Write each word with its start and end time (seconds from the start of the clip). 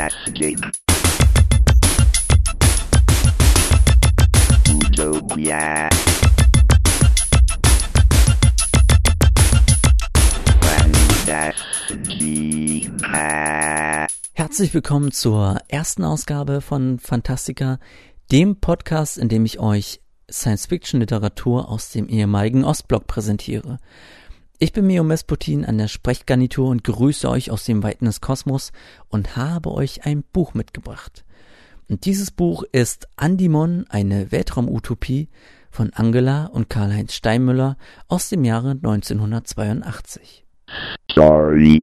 Fantastic. 0.00 0.56
Utopia. 4.72 5.90
Fantastica. 10.62 11.52
Herzlich 14.32 14.72
willkommen 14.72 15.12
zur 15.12 15.60
ersten 15.68 16.04
Ausgabe 16.04 16.62
von 16.62 16.98
Fantastica, 16.98 17.78
dem 18.32 18.56
Podcast, 18.58 19.18
in 19.18 19.28
dem 19.28 19.44
ich 19.44 19.60
euch 19.60 20.00
Science-Fiction-Literatur 20.30 21.68
aus 21.68 21.90
dem 21.90 22.08
ehemaligen 22.08 22.64
Ostblock 22.64 23.06
präsentiere. 23.06 23.78
Ich 24.62 24.74
bin 24.74 24.86
Mio 24.86 25.04
Mesputin 25.04 25.64
an 25.64 25.78
der 25.78 25.88
Sprechgarnitur 25.88 26.68
und 26.68 26.84
grüße 26.84 27.30
euch 27.30 27.50
aus 27.50 27.64
dem 27.64 27.82
Weiten 27.82 28.04
des 28.04 28.20
Kosmos 28.20 28.72
und 29.08 29.34
habe 29.34 29.72
euch 29.72 30.04
ein 30.04 30.22
Buch 30.22 30.52
mitgebracht. 30.52 31.24
Und 31.88 32.04
dieses 32.04 32.30
Buch 32.30 32.64
ist 32.70 33.08
Andimon, 33.16 33.86
eine 33.88 34.30
Weltraumutopie 34.32 35.30
von 35.70 35.94
Angela 35.94 36.44
und 36.44 36.68
Karl-Heinz 36.68 37.14
Steinmüller 37.14 37.78
aus 38.06 38.28
dem 38.28 38.44
Jahre 38.44 38.72
1982. 38.72 40.44
Sorry. 41.14 41.80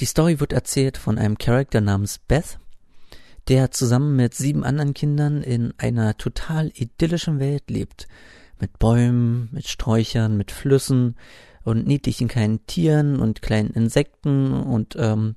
Die 0.00 0.06
Story 0.06 0.40
wird 0.40 0.54
erzählt 0.54 0.96
von 0.96 1.18
einem 1.18 1.36
Charakter 1.36 1.82
namens 1.82 2.18
Beth, 2.20 2.58
der 3.48 3.70
zusammen 3.70 4.16
mit 4.16 4.32
sieben 4.32 4.64
anderen 4.64 4.94
Kindern 4.94 5.42
in 5.42 5.74
einer 5.76 6.16
total 6.16 6.72
idyllischen 6.74 7.38
Welt 7.38 7.68
lebt. 7.68 8.08
Mit 8.58 8.78
Bäumen, 8.78 9.50
mit 9.52 9.68
Sträuchern, 9.68 10.38
mit 10.38 10.52
Flüssen 10.52 11.16
und 11.64 11.86
niedlichen 11.86 12.28
kleinen 12.28 12.66
Tieren 12.66 13.20
und 13.20 13.42
kleinen 13.42 13.70
Insekten 13.70 14.52
und 14.52 14.96
ähm, 14.98 15.36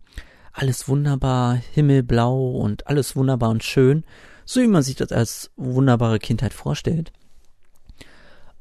alles 0.52 0.88
wunderbar, 0.88 1.56
himmelblau 1.56 2.52
und 2.52 2.88
alles 2.88 3.16
wunderbar 3.16 3.50
und 3.50 3.64
schön, 3.64 4.04
so 4.46 4.62
wie 4.62 4.68
man 4.68 4.84
sich 4.84 4.96
das 4.96 5.12
als 5.12 5.52
wunderbare 5.56 6.20
Kindheit 6.20 6.54
vorstellt. 6.54 7.12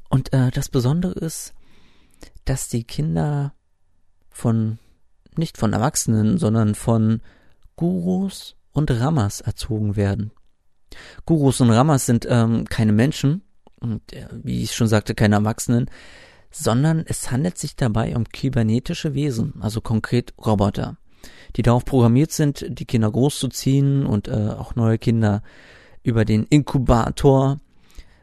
Und 0.09 0.33
äh, 0.33 0.51
das 0.51 0.69
Besondere 0.69 1.13
ist, 1.13 1.53
dass 2.43 2.67
die 2.67 2.83
Kinder 2.83 3.53
von, 4.29 4.77
nicht 5.35 5.57
von 5.57 5.73
Erwachsenen, 5.73 6.37
sondern 6.37 6.75
von 6.75 7.21
Gurus 7.75 8.55
und 8.71 8.91
Ramas 8.91 9.41
erzogen 9.41 9.95
werden. 9.95 10.31
Gurus 11.25 11.61
und 11.61 11.71
Ramas 11.71 12.05
sind 12.05 12.27
ähm, 12.29 12.65
keine 12.65 12.91
Menschen, 12.91 13.41
und 13.79 14.13
äh, 14.13 14.27
wie 14.31 14.63
ich 14.63 14.73
schon 14.73 14.87
sagte, 14.87 15.15
keine 15.15 15.35
Erwachsenen, 15.35 15.89
sondern 16.57 17.03
es 17.05 17.31
handelt 17.31 17.57
sich 17.57 17.75
dabei 17.75 18.15
um 18.15 18.29
kybernetische 18.29 19.13
Wesen, 19.13 19.55
also 19.59 19.81
konkret 19.81 20.33
Roboter, 20.37 20.95
die 21.57 21.63
darauf 21.63 21.83
programmiert 21.83 22.31
sind, 22.31 22.65
die 22.69 22.85
Kinder 22.85 23.11
großzuziehen 23.11 24.05
und 24.05 24.29
äh, 24.29 24.51
auch 24.57 24.73
neue 24.75 24.97
Kinder 24.97 25.43
über 26.01 26.23
den 26.23 26.43
Inkubator 26.43 27.59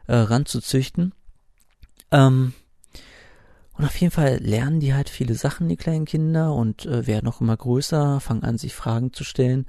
äh, 0.07 0.15
ranzuzüchten. 0.15 1.13
Ähm, 2.09 2.53
und 3.73 3.85
auf 3.85 3.95
jeden 3.97 4.11
Fall 4.11 4.37
lernen 4.37 4.79
die 4.79 4.95
halt 4.95 5.09
viele 5.09 5.35
Sachen, 5.35 5.69
die 5.69 5.77
kleinen 5.77 6.05
Kinder, 6.05 6.55
und 6.55 6.87
äh, 6.87 7.05
werden 7.05 7.27
auch 7.27 7.39
immer 7.39 7.57
größer, 7.57 8.19
fangen 8.19 8.43
an, 8.43 8.57
sich 8.57 8.73
Fragen 8.73 9.13
zu 9.13 9.23
stellen 9.23 9.67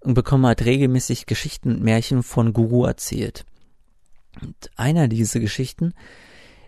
und 0.00 0.14
bekommen 0.14 0.46
halt 0.46 0.64
regelmäßig 0.64 1.26
Geschichten 1.26 1.70
und 1.70 1.82
Märchen 1.82 2.22
von 2.22 2.52
Guru 2.52 2.84
erzählt. 2.84 3.44
Und 4.40 4.70
einer 4.76 5.08
dieser 5.08 5.40
Geschichten 5.40 5.94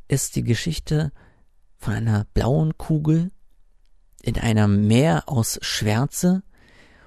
ist 0.08 0.36
die 0.36 0.42
Geschichte 0.42 1.12
von 1.76 1.94
einer 1.94 2.24
blauen 2.34 2.76
Kugel 2.76 3.30
in 4.22 4.36
einem 4.38 4.86
Meer 4.86 5.24
aus 5.26 5.58
Schwärze 5.62 6.42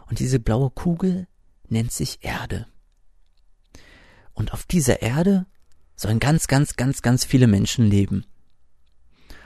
und 0.08 0.20
diese 0.20 0.40
blaue 0.40 0.70
Kugel 0.70 1.28
nennt 1.68 1.92
sich 1.92 2.20
Erde. 2.22 2.68
Und 4.34 4.54
auf 4.54 4.66
dieser 4.66 5.02
Erde 5.02 5.46
sollen 5.96 6.20
ganz, 6.20 6.48
ganz, 6.48 6.76
ganz, 6.76 7.02
ganz 7.02 7.26
viele 7.26 7.48
Menschen 7.48 7.86
leben. 7.86 8.26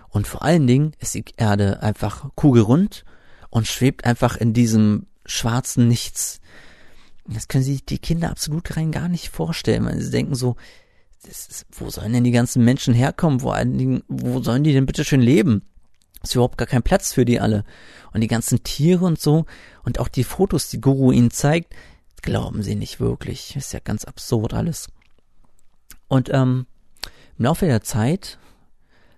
Und 0.10 0.28
vor 0.28 0.44
allen 0.44 0.68
Dingen 0.68 0.94
ist 1.00 1.14
die 1.14 1.26
Erde 1.36 1.82
einfach 1.82 2.30
kugelrund 2.36 3.04
und 3.50 3.68
schwebt 3.68 4.06
einfach 4.06 4.38
in 4.38 4.54
diesem 4.54 5.08
schwarzen 5.26 5.88
Nichts. 5.88 6.40
Das 7.28 7.48
können 7.48 7.64
sich 7.64 7.86
die 7.86 8.00
Kinder 8.00 8.30
absolut 8.30 8.78
rein 8.78 8.92
gar 8.92 9.10
nicht 9.10 9.30
vorstellen, 9.30 9.86
weil 9.86 10.00
sie 10.00 10.12
denken 10.12 10.36
so, 10.36 10.56
ist, 11.28 11.66
wo 11.72 11.90
sollen 11.90 12.13
denn 12.13 12.24
die 12.24 12.31
ganzen 12.31 12.63
Menschen 12.63 12.94
herkommen? 12.94 13.41
Wo, 13.41 13.53
wo 14.08 14.41
sollen 14.41 14.63
die 14.63 14.74
denn 14.74 14.86
bitte 14.86 15.03
schön 15.03 15.22
leben? 15.22 15.63
Ist 16.24 16.36
überhaupt 16.36 16.58
gar 16.58 16.68
kein 16.68 16.84
Platz 16.84 17.13
für 17.13 17.25
die 17.25 17.40
alle. 17.40 17.63
Und 18.12 18.22
die 18.22 18.28
ganzen 18.28 18.63
Tiere 18.63 19.06
und 19.06 19.19
so 19.19 19.46
und 19.84 20.00
auch 20.00 20.08
die 20.08 20.24
Fotos, 20.24 20.69
die 20.69 20.81
Guru 20.81 21.12
ihnen 21.12 21.31
zeigt, 21.31 21.74
glauben 22.22 22.64
sie 22.64 22.75
nicht 22.75 23.00
wirklich. 23.00 23.56
Ist 23.56 23.74
ja 23.74 23.80
ganz 23.80 24.06
absurd 24.06 24.53
alles. 24.53 24.90
Und 26.08 26.30
ähm, 26.34 26.66
im 27.38 27.46
Laufe 27.46 27.66
der 27.66 27.81
Zeit 27.81 28.40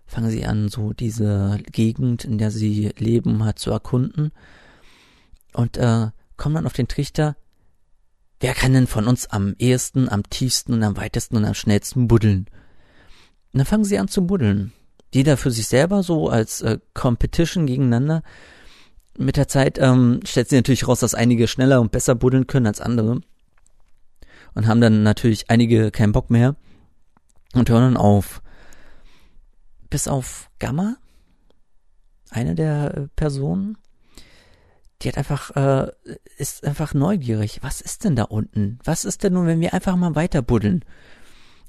fangen 0.05 0.29
sie 0.29 0.45
an, 0.45 0.69
so 0.69 0.93
diese 0.93 1.59
Gegend, 1.71 2.25
in 2.25 2.37
der 2.37 2.51
sie 2.51 2.91
leben, 2.97 3.43
halt 3.43 3.59
zu 3.59 3.71
erkunden 3.71 4.31
und 5.53 5.77
äh, 5.77 6.07
kommen 6.37 6.55
dann 6.55 6.65
auf 6.65 6.73
den 6.73 6.87
Trichter, 6.87 7.35
wer 8.39 8.53
kann 8.53 8.73
denn 8.73 8.87
von 8.87 9.07
uns 9.07 9.27
am 9.27 9.55
ehesten, 9.59 10.09
am 10.09 10.23
tiefsten 10.29 10.73
und 10.73 10.83
am 10.83 10.97
weitesten 10.97 11.37
und 11.37 11.45
am 11.45 11.53
schnellsten 11.53 12.07
buddeln? 12.07 12.47
Und 13.53 13.59
dann 13.59 13.65
fangen 13.65 13.85
sie 13.85 13.97
an 13.97 14.07
zu 14.07 14.25
buddeln. 14.25 14.73
Jeder 15.13 15.37
für 15.37 15.51
sich 15.51 15.67
selber 15.67 16.03
so 16.03 16.29
als 16.29 16.61
äh, 16.61 16.79
Competition 16.93 17.65
gegeneinander. 17.65 18.23
Mit 19.17 19.37
der 19.37 19.47
Zeit 19.47 19.79
ähm, 19.79 20.19
stellt 20.25 20.49
sich 20.49 20.57
natürlich 20.57 20.87
raus, 20.87 20.99
dass 20.99 21.15
einige 21.15 21.47
schneller 21.47 21.81
und 21.81 21.91
besser 21.91 22.13
buddeln 22.13 22.45
können 22.45 22.67
als 22.67 22.81
andere. 22.81 23.21
Und 24.53 24.67
haben 24.67 24.81
dann 24.81 25.03
natürlich 25.03 25.49
einige 25.49 25.91
keinen 25.91 26.11
Bock 26.11 26.29
mehr 26.29 26.55
und 27.53 27.69
hören 27.69 27.93
dann 27.93 27.97
auf 27.97 28.41
bis 29.89 30.07
auf 30.07 30.49
Gamma, 30.59 30.97
eine 32.29 32.55
der 32.55 32.97
äh, 32.97 33.07
Personen, 33.15 33.77
die 35.01 35.09
hat 35.09 35.17
einfach, 35.17 35.55
äh, 35.55 35.91
ist 36.37 36.65
einfach 36.65 36.93
neugierig. 36.93 37.59
Was 37.61 37.81
ist 37.81 38.03
denn 38.03 38.15
da 38.15 38.23
unten? 38.23 38.79
Was 38.83 39.05
ist 39.05 39.23
denn 39.23 39.33
nun, 39.33 39.45
wenn 39.45 39.61
wir 39.61 39.73
einfach 39.73 39.95
mal 39.95 40.15
weiter 40.15 40.41
buddeln? 40.41 40.83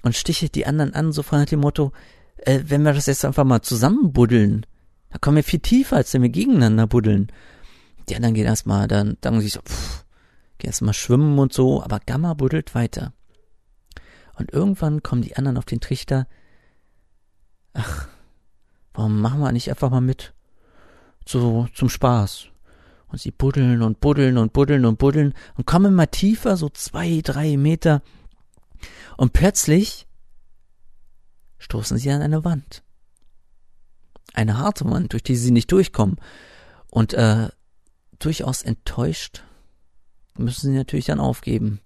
Und 0.02 0.14
stichelt 0.14 0.54
die 0.54 0.66
anderen 0.66 0.94
an, 0.94 1.12
so 1.12 1.22
von 1.22 1.44
dem 1.44 1.60
Motto, 1.60 1.92
äh, 2.38 2.60
wenn 2.66 2.82
wir 2.82 2.94
das 2.94 3.06
jetzt 3.06 3.24
einfach 3.24 3.44
mal 3.44 3.62
zusammen 3.62 4.12
buddeln, 4.12 4.64
da 5.10 5.18
kommen 5.18 5.36
wir 5.36 5.44
viel 5.44 5.60
tiefer, 5.60 5.96
als 5.96 6.14
wenn 6.14 6.22
wir 6.22 6.28
gegeneinander 6.28 6.86
buddeln. 6.86 7.32
Die 8.08 8.16
anderen 8.16 8.34
gehen 8.34 8.46
erstmal, 8.46 8.88
dann 8.88 9.18
sagen 9.22 9.40
sie 9.40 9.48
so, 9.48 9.60
pff, 9.60 10.04
gehen 10.58 10.68
erstmal 10.68 10.94
schwimmen 10.94 11.38
und 11.38 11.52
so, 11.52 11.82
aber 11.82 12.00
Gamma 12.04 12.34
buddelt 12.34 12.74
weiter. 12.74 13.12
Und 14.36 14.52
irgendwann 14.52 15.02
kommen 15.02 15.22
die 15.22 15.36
anderen 15.36 15.56
auf 15.56 15.64
den 15.64 15.80
Trichter, 15.80 16.26
ach, 17.74 18.08
warum 18.94 19.20
machen 19.20 19.40
wir 19.40 19.52
nicht 19.52 19.68
einfach 19.68 19.90
mal 19.90 20.00
mit? 20.00 20.32
So 21.26 21.66
zum 21.74 21.88
Spaß. 21.88 22.48
Und 23.08 23.20
sie 23.20 23.30
buddeln 23.30 23.82
und 23.82 24.00
buddeln 24.00 24.36
und 24.38 24.52
buddeln 24.52 24.84
und 24.84 24.98
buddeln 24.98 25.34
und 25.56 25.66
kommen 25.66 25.92
immer 25.92 26.10
tiefer, 26.10 26.56
so 26.56 26.68
zwei, 26.68 27.20
drei 27.22 27.56
Meter. 27.56 28.02
Und 29.16 29.32
plötzlich 29.32 30.06
stoßen 31.58 31.96
sie 31.96 32.10
an 32.10 32.22
eine 32.22 32.44
Wand. 32.44 32.82
Eine 34.34 34.58
harte 34.58 34.84
Wand, 34.84 35.14
durch 35.14 35.22
die 35.22 35.36
sie 35.36 35.50
nicht 35.50 35.72
durchkommen. 35.72 36.16
Und 36.90 37.14
äh, 37.14 37.48
durchaus 38.18 38.62
enttäuscht 38.62 39.42
müssen 40.36 40.70
sie 40.70 40.76
natürlich 40.76 41.06
dann 41.06 41.18
aufgeben. 41.18 41.80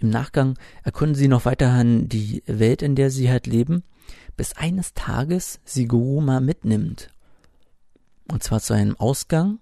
Im 0.00 0.10
Nachgang 0.10 0.58
erkunden 0.82 1.14
sie 1.14 1.28
noch 1.28 1.44
weiterhin 1.44 2.08
die 2.08 2.42
Welt, 2.46 2.82
in 2.82 2.96
der 2.96 3.10
sie 3.10 3.30
halt 3.30 3.46
leben 3.46 3.84
bis 4.40 4.54
eines 4.54 4.94
Tages 4.94 5.60
sie 5.66 5.86
Guruma 5.86 6.40
mitnimmt. 6.40 7.10
Und 8.26 8.42
zwar 8.42 8.60
zu 8.60 8.72
einem 8.72 8.96
Ausgang 8.96 9.58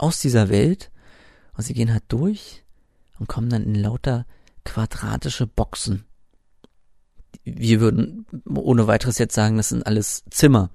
aus 0.00 0.20
dieser 0.20 0.48
Welt. 0.48 0.90
Und 1.56 1.64
sie 1.64 1.74
gehen 1.74 1.92
halt 1.92 2.04
durch 2.08 2.64
und 3.18 3.28
kommen 3.28 3.50
dann 3.50 3.64
in 3.64 3.74
lauter 3.74 4.26
quadratische 4.64 5.46
Boxen. 5.46 6.04
Wir 7.44 7.80
würden 7.80 8.26
ohne 8.48 8.86
weiteres 8.86 9.18
jetzt 9.18 9.34
sagen, 9.34 9.56
das 9.56 9.70
sind 9.70 9.86
alles 9.86 10.24
Zimmer 10.30 10.70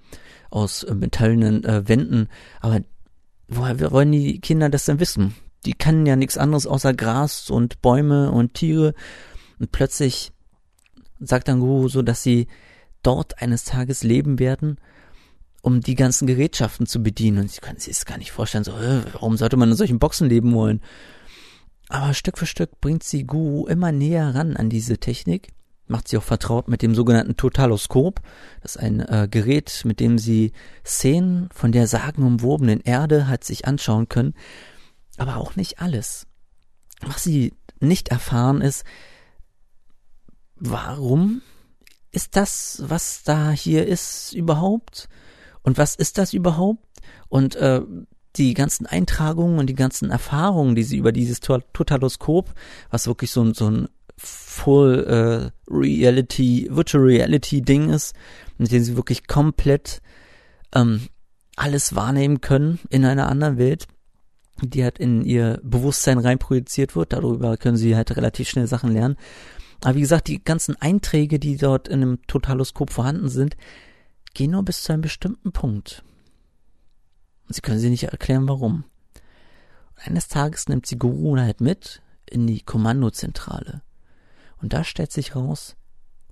aus 0.50 0.84
äh, 0.84 0.94
metallenen 0.94 1.64
äh, 1.64 1.88
Wänden. 1.88 2.30
Aber 2.60 2.82
woher 3.48 3.92
wollen 3.92 4.12
die 4.12 4.40
Kinder 4.40 4.70
das 4.70 4.86
denn 4.86 5.00
wissen? 5.00 5.36
Die 5.66 5.74
kennen 5.74 6.06
ja 6.06 6.16
nichts 6.16 6.38
anderes 6.38 6.68
außer 6.68 6.94
Gras 6.94 7.50
und 7.50 7.82
Bäume 7.82 8.32
und 8.32 8.54
Tiere. 8.54 8.94
Und 9.60 9.72
plötzlich 9.72 10.32
sagt 11.20 11.48
dann 11.48 11.60
Guru 11.60 11.88
so, 11.88 12.02
dass 12.02 12.24
sie 12.24 12.48
dort 13.02 13.42
eines 13.42 13.64
Tages 13.64 14.04
leben 14.04 14.40
werden, 14.40 14.78
um 15.66 15.82
die 15.82 15.96
ganzen 15.96 16.28
Gerätschaften 16.28 16.86
zu 16.86 17.02
bedienen. 17.02 17.40
Und 17.40 17.52
sie 17.52 17.60
können 17.60 17.80
sich 17.80 17.96
das 17.96 18.06
gar 18.06 18.20
nicht 18.20 18.32
vorstellen, 18.32 18.64
so, 18.64 18.74
äh, 18.74 19.02
warum 19.14 19.36
sollte 19.36 19.58
man 19.58 19.72
in 19.72 19.76
solchen 19.76 19.98
Boxen 19.98 20.30
leben 20.30 20.54
wollen? 20.54 20.80
Aber 21.90 22.14
Stück 22.14 22.38
für 22.38 22.46
Stück 22.46 22.80
bringt 22.82 23.04
sie 23.04 23.24
Guru 23.24 23.66
immer 23.66 23.92
näher 23.92 24.36
ran 24.36 24.56
an 24.56 24.70
diese 24.70 25.00
Technik, 25.00 25.54
macht 25.88 26.08
sie 26.08 26.18
auch 26.18 26.24
vertraut 26.24 26.68
mit 26.68 26.84
dem 26.84 26.94
sogenannten 26.94 27.36
Totaloskop. 27.36 28.22
Das 28.62 28.76
ist 28.76 28.82
ein 28.82 29.00
äh, 29.00 29.28
Gerät, 29.30 29.82
mit 29.86 30.00
dem 30.00 30.20
sie 30.20 30.52
Szenen 30.86 31.50
von 31.52 31.72
der 31.72 31.88
sagenumwobenen 31.88 32.82
Erde 32.82 33.28
halt 33.28 33.44
sich 33.44 33.68
anschauen 33.68 34.08
können. 34.08 34.36
aber 35.18 35.38
auch 35.38 35.56
nicht 35.56 35.80
alles. 35.80 36.28
Was 37.02 37.24
sie 37.24 37.54
nicht 37.80 38.10
erfahren 38.10 38.62
ist, 38.62 38.84
warum 40.58 41.42
ist 42.12 42.36
das, 42.36 42.84
was 42.86 43.24
da 43.24 43.50
hier 43.50 43.88
ist, 43.88 44.32
überhaupt? 44.34 45.10
Und 45.66 45.80
was 45.80 45.96
ist 45.96 46.20
das 46.20 46.34
überhaupt? 46.34 46.80
Und 47.28 47.56
äh, 47.56 47.82
die 48.36 48.54
ganzen 48.54 48.86
Eintragungen 48.86 49.58
und 49.58 49.68
die 49.68 49.76
ganzen 49.76 50.12
Erfahrungen, 50.12 50.76
die 50.76 50.84
sie 50.84 50.98
über 50.98 51.12
dieses 51.12 51.40
Totaloskop, 51.40 52.54
was 52.92 53.08
wirklich 53.08 53.32
so, 53.32 53.44
ein 53.44 53.54
so 53.56 53.70
ein 53.70 53.90
Full 54.16 55.52
äh, 55.68 55.72
Reality, 55.74 56.68
Virtual 56.70 57.04
Reality 57.04 57.62
Ding 57.62 57.90
ist, 57.90 58.16
mit 58.58 58.72
dem 58.72 58.84
sie 58.84 58.96
wirklich 58.96 59.28
komplett 59.28 60.02
ähm, 60.74 61.02
alles 61.56 61.96
wahrnehmen 61.96 62.42
können 62.42 62.80
in 62.90 63.04
einer 63.04 63.28
anderen 63.28 63.58
Welt, 63.58 63.88
die 64.62 64.84
halt 64.84 65.00
in 65.00 65.24
ihr 65.24 65.60
Bewusstsein 65.64 66.20
reinprojiziert 66.20 66.96
wird. 66.96 67.12
Darüber 67.12 67.58
können 67.58 67.78
sie 67.78 67.96
halt 67.96 68.16
relativ 68.16 68.50
schnell 68.50 68.68
Sachen 68.68 68.92
lernen. 68.92 69.18
Aber 69.84 69.96
wie 69.96 70.02
gesagt, 70.02 70.28
die 70.28 70.44
ganzen 70.44 70.80
Einträge, 70.80 71.40
die 71.40 71.58
dort 71.58 71.88
in 71.88 72.02
einem 72.02 72.22
Totaloskop 72.28 72.92
vorhanden 72.92 73.30
sind, 73.30 73.58
gehen 74.36 74.52
nur 74.52 74.64
bis 74.64 74.84
zu 74.84 74.94
einem 74.94 75.02
bestimmten 75.02 75.52
Punkt. 75.52 76.04
Und 77.48 77.56
sie 77.56 77.62
können 77.62 77.80
sie 77.80 77.90
nicht 77.90 78.04
erklären, 78.04 78.48
warum. 78.48 78.84
eines 79.96 80.28
Tages 80.28 80.68
nimmt 80.68 80.86
sie 80.86 81.00
Guru 81.00 81.38
halt 81.38 81.62
mit 81.62 82.02
in 82.28 82.46
die 82.46 82.62
Kommandozentrale. 82.62 83.82
Und 84.62 84.74
da 84.74 84.84
stellt 84.84 85.12
sich 85.12 85.36
raus, 85.36 85.76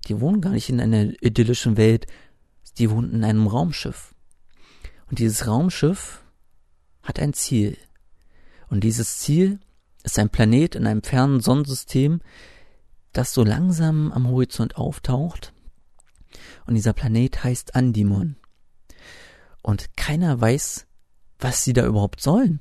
die 0.07 0.19
wohnen 0.19 0.41
gar 0.41 0.51
nicht 0.51 0.69
in 0.69 0.81
einer 0.81 1.11
idyllischen 1.23 1.77
Welt, 1.77 2.05
die 2.77 2.91
wohnen 2.91 3.13
in 3.13 3.23
einem 3.23 3.47
Raumschiff. 3.47 4.13
Und 5.09 5.19
dieses 5.19 5.47
Raumschiff 5.47 6.23
hat 7.03 7.19
ein 7.19 7.33
Ziel. 7.33 7.77
Und 8.69 8.83
dieses 8.83 9.19
Ziel 9.19 9.59
ist 10.03 10.19
ein 10.19 10.29
Planet 10.29 10.75
in 10.75 10.87
einem 10.87 11.03
fernen 11.03 11.39
Sonnensystem, 11.39 12.21
das 13.13 13.33
so 13.33 13.43
langsam 13.43 14.11
am 14.11 14.27
Horizont 14.27 14.75
auftaucht. 14.75 15.52
Und 16.65 16.75
dieser 16.75 16.93
Planet 16.93 17.43
heißt 17.43 17.75
Andimon. 17.75 18.35
Und 19.61 19.95
keiner 19.95 20.39
weiß, 20.39 20.85
was 21.39 21.63
sie 21.63 21.73
da 21.73 21.85
überhaupt 21.85 22.21
sollen. 22.21 22.59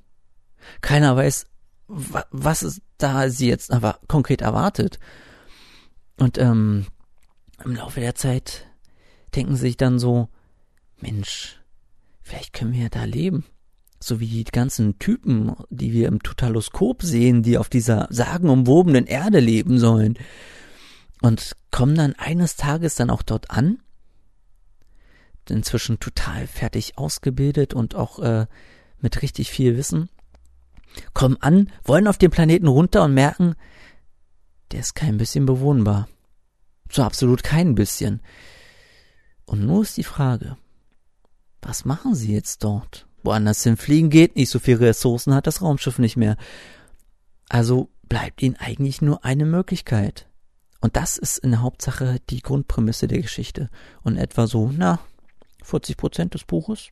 Keiner 0.80 1.16
weiß, 1.16 1.46
was 1.88 2.62
es 2.62 2.80
da 2.98 3.28
sie 3.28 3.48
jetzt 3.48 3.72
aber 3.72 3.98
konkret 4.08 4.40
erwartet. 4.40 4.98
Und 6.16 6.38
ähm, 6.38 6.86
im 7.64 7.74
Laufe 7.74 8.00
der 8.00 8.14
Zeit 8.14 8.66
denken 9.34 9.56
sie 9.56 9.62
sich 9.62 9.76
dann 9.76 9.98
so, 9.98 10.28
Mensch, 11.00 11.60
vielleicht 12.22 12.52
können 12.52 12.72
wir 12.72 12.82
ja 12.82 12.88
da 12.88 13.04
leben. 13.04 13.44
So 14.00 14.20
wie 14.20 14.26
die 14.26 14.44
ganzen 14.44 14.98
Typen, 14.98 15.54
die 15.70 15.92
wir 15.92 16.08
im 16.08 16.22
Totaloskop 16.22 17.02
sehen, 17.02 17.42
die 17.42 17.58
auf 17.58 17.68
dieser 17.68 18.08
sagenumwobenen 18.10 19.06
Erde 19.06 19.40
leben 19.40 19.78
sollen. 19.78 20.18
Und 21.20 21.56
kommen 21.70 21.94
dann 21.94 22.14
eines 22.14 22.56
Tages 22.56 22.96
dann 22.96 23.10
auch 23.10 23.22
dort 23.22 23.50
an. 23.50 23.78
Inzwischen 25.48 26.00
total 26.00 26.46
fertig 26.46 26.98
ausgebildet 26.98 27.74
und 27.74 27.94
auch 27.94 28.18
äh, 28.20 28.46
mit 28.98 29.22
richtig 29.22 29.50
viel 29.50 29.76
Wissen. 29.76 30.08
Kommen 31.14 31.36
an, 31.40 31.70
wollen 31.84 32.06
auf 32.06 32.18
den 32.18 32.30
Planeten 32.30 32.68
runter 32.68 33.02
und 33.04 33.14
merken, 33.14 33.54
der 34.70 34.80
ist 34.80 34.94
kein 34.94 35.18
bisschen 35.18 35.46
bewohnbar. 35.46 36.08
So 36.90 37.02
absolut 37.02 37.42
kein 37.42 37.74
bisschen. 37.74 38.20
Und 39.44 39.66
nur 39.66 39.82
ist 39.82 39.96
die 39.96 40.04
Frage, 40.04 40.56
was 41.60 41.84
machen 41.84 42.14
sie 42.14 42.32
jetzt 42.32 42.64
dort? 42.64 43.06
Woanders 43.22 43.62
hinfliegen 43.62 44.10
geht 44.10 44.36
nicht, 44.36 44.50
so 44.50 44.58
viele 44.58 44.80
Ressourcen 44.80 45.34
hat 45.34 45.46
das 45.46 45.62
Raumschiff 45.62 45.98
nicht 45.98 46.16
mehr. 46.16 46.36
Also 47.48 47.88
bleibt 48.08 48.42
ihnen 48.42 48.56
eigentlich 48.56 49.00
nur 49.00 49.24
eine 49.24 49.46
Möglichkeit. 49.46 50.28
Und 50.80 50.96
das 50.96 51.16
ist 51.16 51.38
in 51.38 51.52
der 51.52 51.62
Hauptsache 51.62 52.18
die 52.28 52.40
Grundprämisse 52.40 53.06
der 53.06 53.22
Geschichte. 53.22 53.70
Und 54.02 54.16
etwa 54.16 54.46
so, 54.46 54.72
na, 54.76 54.98
40 55.62 55.96
Prozent 55.96 56.34
des 56.34 56.44
Buches. 56.44 56.90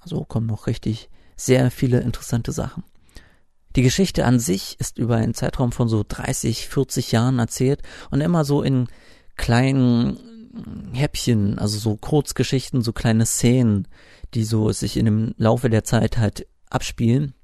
Also 0.00 0.24
kommen 0.24 0.46
noch 0.46 0.66
richtig 0.66 1.08
sehr 1.36 1.70
viele 1.70 2.00
interessante 2.00 2.52
Sachen. 2.52 2.84
Die 3.76 3.82
Geschichte 3.82 4.24
an 4.24 4.38
sich 4.38 4.78
ist 4.78 4.98
über 4.98 5.16
einen 5.16 5.34
Zeitraum 5.34 5.72
von 5.72 5.88
so 5.88 6.04
30, 6.06 6.68
40 6.68 7.12
Jahren 7.12 7.38
erzählt 7.38 7.82
und 8.10 8.20
immer 8.20 8.44
so 8.44 8.62
in 8.62 8.86
kleinen 9.36 10.92
Häppchen, 10.92 11.58
also 11.58 11.78
so 11.78 11.96
Kurzgeschichten, 11.96 12.82
so 12.82 12.92
kleine 12.92 13.26
Szenen, 13.26 13.88
die 14.34 14.44
so 14.44 14.70
sich 14.70 14.96
in 14.96 15.06
dem 15.06 15.34
Laufe 15.36 15.70
der 15.70 15.82
Zeit 15.82 16.18
halt 16.18 16.46
abspielen. 16.70 17.34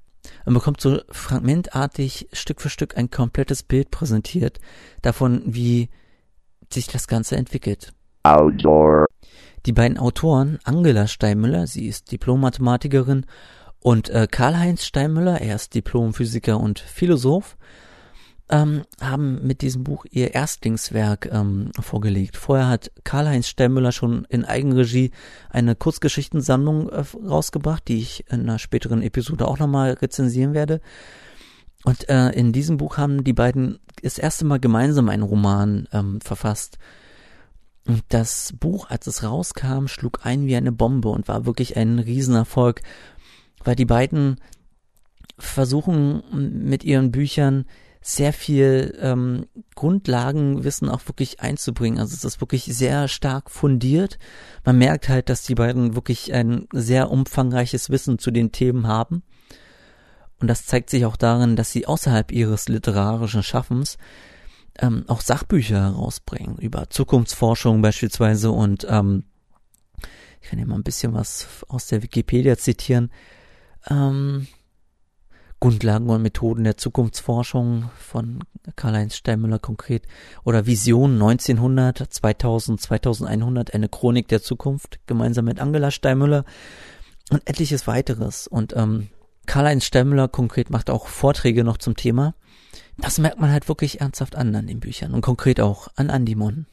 Man 0.45 0.55
bekommt 0.55 0.81
so 0.81 1.01
fragmentartig 1.11 2.29
Stück 2.33 2.61
für 2.61 2.71
Stück 2.71 2.97
ein 2.97 3.11
komplettes 3.11 3.63
Bild 3.63 3.91
präsentiert 3.91 4.61
davon, 5.03 5.43
wie 5.47 5.89
sich 6.73 6.87
das 6.87 7.09
Ganze 7.09 7.37
entwickelt. 7.37 7.93
Outdoor. 8.23 9.07
Die 9.67 9.73
beiden 9.73 9.99
Autoren, 9.99 10.59
Angela 10.65 11.07
Steinmüller, 11.07 11.67
sie 11.67 11.87
ist 11.87 12.13
Diplom-Mathematikerin, 12.13 13.27
und 13.81 14.11
äh, 14.11 14.29
Karl-Heinz 14.31 14.85
Steinmüller, 14.85 15.41
er 15.41 15.57
ist 15.57 15.75
Diplomphysiker 15.75 16.61
und 16.61 16.79
Philosoph, 16.79 17.57
ähm, 18.51 18.83
haben 19.01 19.47
mit 19.47 19.63
diesem 19.63 19.85
Buch 19.85 20.05
ihr 20.11 20.35
Erstlingswerk 20.35 21.31
ähm, 21.33 21.71
vorgelegt. 21.81 22.37
Vorher 22.37 22.69
hat 22.69 22.91
Karl-Heinz 23.05 23.49
Steinmüller 23.49 23.93
schon 23.93 24.27
in 24.29 24.45
Eigenregie 24.45 25.13
eine 25.49 25.77
Kurzgeschichtensammlung 25.77 26.89
äh, 26.91 27.05
rausgebracht, 27.27 27.87
die 27.89 27.99
ich 27.99 28.25
in 28.29 28.41
einer 28.41 28.59
späteren 28.59 29.03
Episode 29.03 29.47
auch 29.49 29.59
nochmal 29.59 29.93
rezensieren 29.93 30.53
werde. 30.53 30.81
Und 31.85 32.09
äh, 32.11 32.31
in 32.31 32.53
diesem 32.53 32.77
Buch 32.77 32.99
haben 32.99 33.25
die 33.25 33.33
beiden 33.33 33.79
das 34.03 34.19
erste 34.19 34.45
Mal 34.45 34.61
gemeinsam 34.61 35.09
einen 35.09 35.23
Roman 35.23 35.89
ähm, 35.93 36.21
verfasst. 36.21 36.79
Und 37.87 38.03
das 38.09 38.55
Buch, 38.59 38.91
als 38.91 39.07
es 39.07 39.23
rauskam, 39.23 39.87
schlug 39.87 40.21
ein 40.25 40.47
wie 40.47 40.57
eine 40.57 40.73
Bombe 40.73 41.09
und 41.09 41.29
war 41.29 41.47
wirklich 41.47 41.77
ein 41.77 41.99
Riesenerfolg 41.99 42.83
weil 43.65 43.77
die 43.77 43.85
beiden 43.85 44.41
versuchen 45.39 46.23
mit 46.67 46.85
ihren 46.85 47.11
Büchern 47.11 47.67
sehr 48.03 48.33
viel 48.33 48.97
ähm, 49.01 49.47
Grundlagenwissen 49.75 50.89
auch 50.89 51.07
wirklich 51.07 51.41
einzubringen. 51.41 51.99
Also 51.99 52.15
es 52.15 52.25
ist 52.25 52.41
wirklich 52.41 52.65
sehr 52.65 53.09
stark 53.09 53.51
fundiert. 53.51 54.19
Man 54.65 54.79
merkt 54.79 55.11
halt, 55.11 55.29
dass 55.29 55.43
die 55.43 55.55
beiden 55.55 55.95
wirklich 55.95 56.33
ein 56.33 56.67
sehr 56.73 57.11
umfangreiches 57.11 57.91
Wissen 57.91 58.19
zu 58.19 58.31
den 58.31 58.53
Themen 58.53 58.87
haben. 58.87 59.23
Und 60.41 60.49
das 60.49 60.65
zeigt 60.65 60.89
sich 60.89 61.05
auch 61.05 61.17
darin, 61.17 61.57
dass 61.57 61.73
sie 61.73 61.87
außerhalb 61.87 62.33
ihres 62.33 62.69
literarischen 62.69 63.43
Schaffens 63.43 63.99
ähm, 64.81 65.05
auch 65.07 65.21
Sachbücher 65.21 65.81
herausbringen 65.81 66.59
über 66.59 66.91
Zukunftsforschung 66.91 67.83
beispielsweise. 67.83 68.51
Und 68.51 68.87
ähm, 68.89 69.25
ich 70.41 70.49
kann 70.49 70.59
hier 70.59 70.67
mal 70.67 70.77
ein 70.77 70.83
bisschen 70.83 71.15
was 71.15 71.65
aus 71.69 71.87
der 71.87 72.03
Wikipedia 72.03 72.57
zitieren 72.57 73.11
ähm, 73.89 74.47
Grundlagen 75.61 76.09
und 76.09 76.23
Methoden 76.23 76.65
der 76.65 76.79
Zukunftsforschung 76.79 77.91
von 77.99 78.41
Karl-Heinz 78.77 79.17
Steinmüller 79.17 79.59
konkret 79.59 80.07
oder 80.43 80.67
Vision 80.67 81.13
1900, 81.15 81.99
2000, 81.99 82.81
2100, 82.81 83.75
eine 83.75 83.89
Chronik 83.89 84.29
der 84.29 84.43
Zukunft, 84.43 85.01
gemeinsam 85.07 85.45
mit 85.45 85.61
Angela 85.61 85.91
Steinmüller 85.91 86.45
und 87.31 87.47
etliches 87.49 87.87
weiteres. 87.87 88.47
Und 88.47 88.75
ähm, 88.75 89.09
Karl-Heinz 89.47 89.85
Steinmüller 89.85 90.29
konkret 90.29 90.71
macht 90.71 90.89
auch 90.89 91.09
Vorträge 91.09 91.63
noch 91.63 91.77
zum 91.77 91.95
Thema. 91.95 92.35
Das 92.97 93.19
merkt 93.19 93.41
man 93.41 93.51
halt 93.51 93.69
wirklich 93.69 94.01
ernsthaft 94.01 94.37
an 94.37 94.55
an 94.55 94.67
den 94.67 94.81
Büchern 94.81 95.15
und 95.15 95.23
konkret 95.23 95.61
auch 95.61 95.89
an 95.97 96.11
Andimon. 96.11 96.67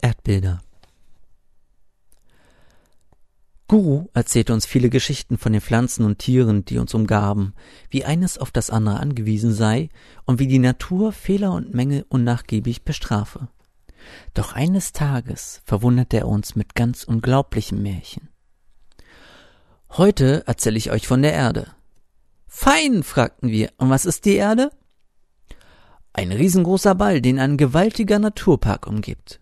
Erdbilder. 0.00 0.60
Guru 3.70 4.08
erzählte 4.14 4.52
uns 4.52 4.66
viele 4.66 4.90
Geschichten 4.90 5.38
von 5.38 5.52
den 5.52 5.60
Pflanzen 5.60 6.04
und 6.04 6.18
Tieren, 6.18 6.64
die 6.64 6.78
uns 6.78 6.92
umgaben, 6.92 7.54
wie 7.88 8.04
eines 8.04 8.36
auf 8.36 8.50
das 8.50 8.68
andere 8.68 8.98
angewiesen 8.98 9.52
sei 9.52 9.90
und 10.24 10.40
wie 10.40 10.48
die 10.48 10.58
Natur 10.58 11.12
Fehler 11.12 11.52
und 11.52 11.72
Mängel 11.72 12.04
unnachgiebig 12.08 12.82
bestrafe. 12.82 13.46
Doch 14.34 14.54
eines 14.54 14.92
Tages 14.92 15.62
verwunderte 15.64 16.16
er 16.16 16.26
uns 16.26 16.56
mit 16.56 16.74
ganz 16.74 17.04
unglaublichem 17.04 17.80
Märchen. 17.80 18.28
Heute 19.90 20.42
erzähle 20.48 20.78
ich 20.78 20.90
euch 20.90 21.06
von 21.06 21.22
der 21.22 21.34
Erde. 21.34 21.68
Fein, 22.52 23.04
fragten 23.04 23.48
wir, 23.48 23.70
und 23.78 23.90
was 23.90 24.04
ist 24.04 24.24
die 24.24 24.34
Erde? 24.34 24.70
Ein 26.12 26.32
riesengroßer 26.32 26.96
Ball, 26.96 27.22
den 27.22 27.38
ein 27.38 27.56
gewaltiger 27.56 28.18
Naturpark 28.18 28.88
umgibt. 28.88 29.40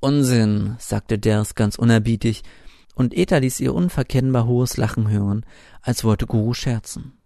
Unsinn, 0.00 0.74
sagte 0.80 1.20
Ders 1.20 1.54
ganz 1.54 1.76
unerbietig, 1.76 2.42
und 2.96 3.16
Eta 3.16 3.38
ließ 3.38 3.60
ihr 3.60 3.72
unverkennbar 3.72 4.44
hohes 4.44 4.76
Lachen 4.76 5.08
hören, 5.08 5.46
als 5.82 6.02
wollte 6.02 6.26
Guru 6.26 6.52
scherzen. 6.52 7.16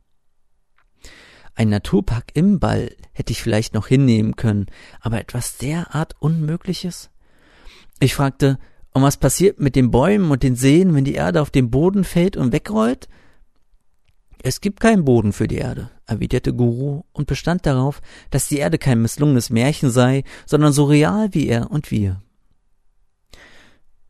Ein 1.54 1.70
Naturpark 1.70 2.26
im 2.34 2.60
Ball 2.60 2.94
hätte 3.12 3.32
ich 3.32 3.42
vielleicht 3.42 3.72
noch 3.72 3.86
hinnehmen 3.86 4.36
können, 4.36 4.66
aber 5.00 5.18
etwas 5.18 5.56
derart 5.56 6.14
Unmögliches? 6.20 7.10
Ich 8.00 8.14
fragte, 8.14 8.58
Und 8.92 9.02
was 9.02 9.16
passiert 9.16 9.58
mit 9.58 9.76
den 9.76 9.90
Bäumen 9.90 10.30
und 10.30 10.42
den 10.42 10.56
Seen, 10.56 10.94
wenn 10.94 11.06
die 11.06 11.14
Erde 11.14 11.40
auf 11.40 11.50
den 11.50 11.70
Boden 11.70 12.04
fällt 12.04 12.36
und 12.36 12.52
wegrollt? 12.52 13.08
Es 14.46 14.60
gibt 14.60 14.78
keinen 14.78 15.06
Boden 15.06 15.32
für 15.32 15.48
die 15.48 15.56
Erde, 15.56 15.90
erwiderte 16.04 16.52
Guru 16.52 17.04
und 17.14 17.26
bestand 17.26 17.64
darauf, 17.64 18.02
dass 18.28 18.46
die 18.46 18.58
Erde 18.58 18.76
kein 18.76 19.00
misslungenes 19.00 19.48
Märchen 19.48 19.88
sei, 19.88 20.22
sondern 20.44 20.74
so 20.74 20.84
real 20.84 21.32
wie 21.32 21.48
er 21.48 21.70
und 21.70 21.90
wir. 21.90 22.20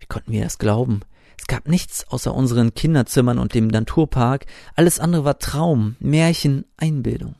Wie 0.01 0.07
konnten 0.07 0.33
wir 0.33 0.43
das 0.43 0.59
glauben? 0.59 1.03
Es 1.39 1.47
gab 1.47 1.69
nichts 1.69 2.09
außer 2.09 2.35
unseren 2.35 2.75
Kinderzimmern 2.75 3.39
und 3.39 3.55
dem 3.55 3.69
Naturpark, 3.69 4.47
alles 4.75 4.99
andere 4.99 5.25
war 5.25 5.39
Traum, 5.39 5.95
Märchen, 6.01 6.65
Einbildung. 6.77 7.37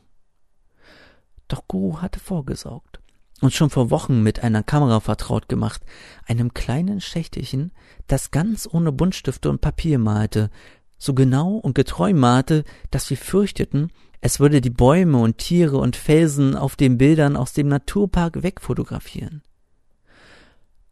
Doch 1.49 1.67
Guru 1.67 2.01
hatte 2.01 2.21
vorgesorgt 2.21 3.01
und 3.41 3.53
schon 3.53 3.69
vor 3.69 3.91
Wochen 3.91 4.23
mit 4.23 4.41
einer 4.41 4.63
Kamera 4.63 5.01
vertraut 5.01 5.49
gemacht, 5.49 5.81
einem 6.25 6.53
kleinen 6.53 7.01
Schächtelchen, 7.01 7.73
das 8.07 8.31
ganz 8.31 8.67
ohne 8.71 8.93
Buntstifte 8.93 9.49
und 9.49 9.59
Papier 9.59 9.99
malte, 9.99 10.49
so 10.97 11.13
genau 11.13 11.53
und 11.55 11.75
getreu 11.75 12.13
malte, 12.13 12.63
dass 12.91 13.09
wir 13.09 13.17
fürchteten, 13.17 13.91
es 14.21 14.39
würde 14.39 14.61
die 14.61 14.69
Bäume 14.69 15.19
und 15.19 15.37
Tiere 15.37 15.77
und 15.77 15.95
Felsen 15.95 16.55
auf 16.55 16.75
den 16.75 16.97
Bildern 16.97 17.35
aus 17.35 17.53
dem 17.53 17.67
Naturpark 17.67 18.41
wegfotografieren. 18.41 19.43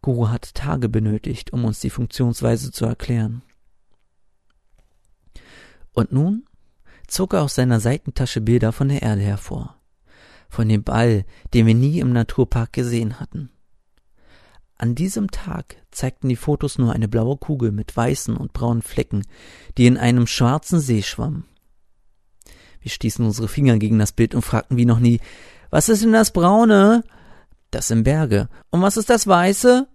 Guru 0.02 0.28
hat 0.28 0.54
Tage 0.54 0.88
benötigt, 0.88 1.52
um 1.52 1.64
uns 1.64 1.80
die 1.80 1.90
Funktionsweise 1.90 2.70
zu 2.70 2.84
erklären. 2.84 3.42
Und 5.92 6.12
nun 6.12 6.44
zog 7.06 7.32
er 7.32 7.42
aus 7.42 7.54
seiner 7.54 7.80
Seitentasche 7.80 8.40
Bilder 8.40 8.72
von 8.72 8.88
der 8.88 9.02
Erde 9.02 9.22
hervor 9.22 9.76
von 10.54 10.68
dem 10.68 10.84
Ball, 10.84 11.24
den 11.52 11.66
wir 11.66 11.74
nie 11.74 11.98
im 11.98 12.12
Naturpark 12.12 12.72
gesehen 12.72 13.20
hatten. 13.20 13.50
An 14.76 14.94
diesem 14.94 15.30
Tag 15.30 15.76
zeigten 15.90 16.28
die 16.28 16.36
Fotos 16.36 16.78
nur 16.78 16.92
eine 16.92 17.08
blaue 17.08 17.36
Kugel 17.36 17.70
mit 17.70 17.96
weißen 17.96 18.36
und 18.36 18.52
braunen 18.52 18.82
Flecken, 18.82 19.24
die 19.78 19.86
in 19.86 19.96
einem 19.96 20.26
schwarzen 20.26 20.80
See 20.80 21.02
schwamm. 21.02 21.44
Wir 22.80 22.90
stießen 22.90 23.24
unsere 23.24 23.48
Finger 23.48 23.78
gegen 23.78 23.98
das 23.98 24.12
Bild 24.12 24.34
und 24.34 24.42
fragten 24.42 24.76
wie 24.76 24.84
noch 24.84 24.98
nie, 24.98 25.20
was 25.70 25.88
ist 25.88 26.02
denn 26.02 26.12
das 26.12 26.32
Braune? 26.32 27.04
Das 27.70 27.88
sind 27.88 28.04
Berge. 28.04 28.48
Und 28.70 28.82
was 28.82 28.96
ist 28.96 29.10
das 29.10 29.26
Weiße? 29.26 29.88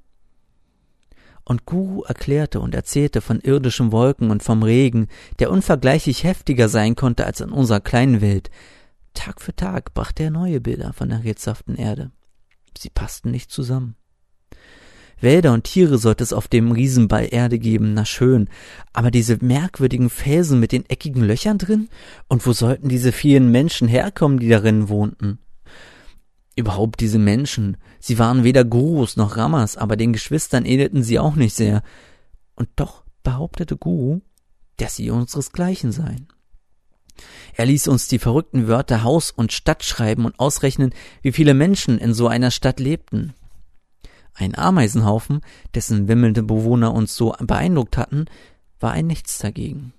Und 1.44 1.66
Guru 1.66 2.04
erklärte 2.04 2.60
und 2.60 2.76
erzählte 2.76 3.22
von 3.22 3.40
irdischen 3.40 3.92
Wolken 3.92 4.32
und 4.32 4.44
vom 4.44 4.64
Regen, 4.64 5.08
der 5.40 5.52
unvergleichlich 5.52 6.24
heftiger 6.24 6.70
sein 6.70 6.96
konnte 6.96 7.26
als 7.26 7.42
in 7.42 7.50
unserer 7.50 7.80
kleinen 7.80 8.22
Welt, 8.22 8.50
Tag 9.14 9.42
für 9.42 9.56
Tag 9.56 9.94
brachte 9.94 10.24
er 10.24 10.32
neue 10.32 10.62
Bilder 10.62 10.94
von 10.94 11.10
der 11.10 11.24
rätselhaften 11.24 11.76
Erde. 11.76 12.12
Sie 12.78 12.90
passten 12.90 13.32
nicht 13.32 13.52
zusammen. 13.52 13.96
Wälder 15.22 15.54
und 15.54 15.66
Tiere 15.66 15.98
sollte 15.98 16.24
es 16.24 16.34
auf 16.34 16.48
dem 16.48 16.72
Riesenball 16.72 17.28
Erde 17.30 17.60
geben, 17.60 17.94
na 17.94 18.06
schön, 18.06 18.50
aber 18.94 19.12
diese 19.12 19.38
merkwürdigen 19.44 20.10
Felsen 20.10 20.60
mit 20.60 20.72
den 20.72 20.90
eckigen 20.90 21.24
Löchern 21.24 21.58
drin? 21.58 21.90
Und 22.28 22.46
wo 22.46 22.54
sollten 22.54 22.90
diese 22.90 23.12
vielen 23.12 23.52
Menschen 23.52 23.88
herkommen, 23.88 24.40
die 24.40 24.50
darin 24.50 24.90
wohnten? 24.90 25.40
Überhaupt 26.56 27.00
diese 27.00 27.20
Menschen, 27.20 27.78
sie 28.00 28.20
waren 28.20 28.44
weder 28.44 28.64
Gurus 28.64 29.16
noch 29.16 29.38
Ramas, 29.38 29.78
aber 29.78 29.96
den 29.96 30.14
Geschwistern 30.14 30.66
ähnelten 30.66 31.04
sie 31.04 31.20
auch 31.20 31.36
nicht 31.36 31.56
sehr. 31.56 31.84
Und 32.56 32.70
doch 32.76 33.04
behauptete 33.24 33.78
Guru, 33.78 34.22
dass 34.78 34.96
sie 34.96 35.10
unseresgleichen 35.10 35.92
seien. 35.92 36.28
Er 37.56 37.66
ließ 37.66 37.88
uns 37.88 38.08
die 38.08 38.20
verrückten 38.20 38.68
Wörter 38.68 39.04
Haus 39.04 39.32
und 39.32 39.52
Stadt 39.52 39.84
schreiben 39.84 40.26
und 40.26 40.40
ausrechnen, 40.40 40.94
wie 41.22 41.32
viele 41.32 41.54
Menschen 41.54 41.98
in 41.98 42.14
so 42.14 42.28
einer 42.28 42.52
Stadt 42.52 42.80
lebten. 42.80 43.34
Ein 44.40 44.58
Ameisenhaufen, 44.58 45.42
dessen 45.76 46.08
wimmelnde 46.08 46.44
Bewohner 46.44 46.94
uns 46.94 47.14
so 47.14 47.36
beeindruckt 47.42 47.98
hatten, 47.98 48.26
war 48.80 48.94
ein 48.94 49.06
Nichts 49.06 49.38
dagegen. 49.38 49.92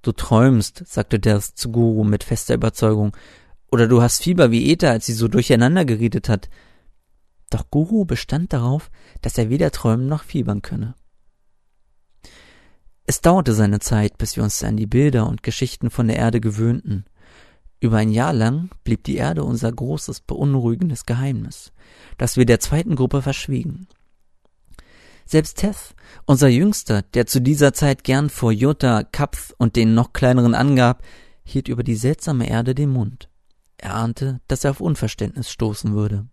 Du 0.00 0.12
träumst, 0.12 0.82
sagte 0.86 1.18
der 1.20 1.38
zu 1.40 1.70
Guru 1.70 2.04
mit 2.04 2.24
fester 2.24 2.54
Überzeugung, 2.54 3.14
oder 3.70 3.86
du 3.86 4.00
hast 4.00 4.22
Fieber 4.22 4.50
wie 4.50 4.72
Eta, 4.72 4.88
als 4.88 5.04
sie 5.04 5.12
so 5.12 5.28
durcheinander 5.28 5.84
geredet 5.84 6.30
hat. 6.30 6.48
Doch 7.50 7.70
Guru 7.70 8.06
bestand 8.06 8.54
darauf, 8.54 8.90
dass 9.20 9.36
er 9.36 9.50
weder 9.50 9.72
träumen 9.72 10.06
noch 10.06 10.22
fiebern 10.22 10.62
könne. 10.62 10.94
Es 13.04 13.20
dauerte 13.20 13.52
seine 13.52 13.80
Zeit, 13.80 14.16
bis 14.16 14.36
wir 14.36 14.42
uns 14.42 14.64
an 14.64 14.78
die 14.78 14.86
Bilder 14.86 15.26
und 15.26 15.42
Geschichten 15.42 15.90
von 15.90 16.08
der 16.08 16.16
Erde 16.16 16.40
gewöhnten. 16.40 17.04
Über 17.80 17.98
ein 17.98 18.10
Jahr 18.10 18.32
lang 18.32 18.70
blieb 18.82 19.04
die 19.04 19.16
Erde 19.16 19.44
unser 19.44 19.70
großes, 19.70 20.20
beunruhigendes 20.22 21.06
Geheimnis, 21.06 21.72
das 22.16 22.36
wir 22.36 22.44
der 22.44 22.60
zweiten 22.60 22.96
Gruppe 22.96 23.22
verschwiegen. 23.22 23.86
Selbst 25.24 25.58
Teth, 25.58 25.94
unser 26.24 26.48
Jüngster, 26.48 27.02
der 27.02 27.26
zu 27.26 27.40
dieser 27.40 27.74
Zeit 27.74 28.02
gern 28.02 28.30
vor 28.30 28.50
Jutta, 28.50 29.02
Kapf 29.04 29.54
und 29.58 29.76
den 29.76 29.94
noch 29.94 30.12
kleineren 30.12 30.54
angab, 30.54 31.04
hielt 31.44 31.68
über 31.68 31.84
die 31.84 31.96
seltsame 31.96 32.48
Erde 32.48 32.74
den 32.74 32.90
Mund. 32.90 33.28
Er 33.76 33.94
ahnte, 33.94 34.40
dass 34.48 34.64
er 34.64 34.72
auf 34.72 34.80
Unverständnis 34.80 35.50
stoßen 35.50 35.94
würde. 35.94 36.26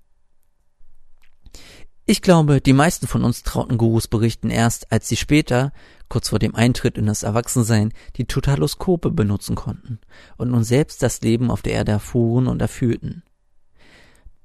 Ich 2.07 2.21
glaube, 2.21 2.61
die 2.61 2.73
meisten 2.73 3.07
von 3.07 3.23
uns 3.23 3.41
trauten 3.41 3.79
Gurus 3.79 4.07
Berichten 4.07 4.51
erst, 4.51 4.91
als 4.91 5.07
sie 5.07 5.15
später, 5.15 5.73
kurz 6.07 6.29
vor 6.29 6.37
dem 6.37 6.53
Eintritt 6.53 6.99
in 6.99 7.07
das 7.07 7.23
Erwachsensein, 7.23 7.93
die 8.15 8.25
Totaloskope 8.25 9.09
benutzen 9.09 9.55
konnten 9.55 9.99
und 10.37 10.51
nun 10.51 10.63
selbst 10.63 11.01
das 11.01 11.21
Leben 11.21 11.49
auf 11.49 11.63
der 11.63 11.73
Erde 11.73 11.93
erfuhren 11.93 12.45
und 12.45 12.61
erfühlten. 12.61 13.23